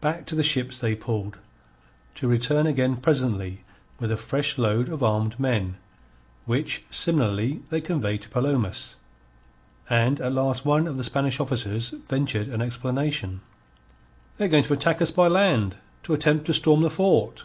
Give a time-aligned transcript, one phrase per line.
[0.00, 1.38] Back to the ships they pulled,
[2.16, 3.62] to return again presently
[4.00, 5.76] with a fresh load of armed men,
[6.46, 8.96] which similarly they conveyed to Palomas.
[9.88, 13.40] And at last one of the Spanish officers ventured an explanation:
[14.36, 17.44] "They are going to attack us by land to attempt to storm the fort."